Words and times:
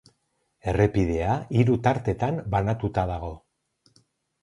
Errepidea 0.73 1.35
hiru 1.59 1.77
tartetan 1.89 2.43
banatuta 2.57 3.09
dago. 3.15 3.35